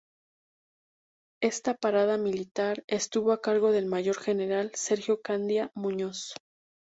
Esta 1.43 1.75
parada 1.75 2.17
militar 2.17 2.83
estuvo 2.87 3.33
a 3.33 3.39
cargo 3.41 3.71
del 3.71 3.85
Mayor 3.85 4.17
General 4.19 4.71
Sergio 4.73 5.21
Candia 5.21 5.69
Muñoz. 5.75 6.33